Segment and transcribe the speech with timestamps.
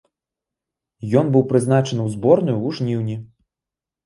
[1.21, 3.15] Ён быў прызначаны ў зборную ў жніўні.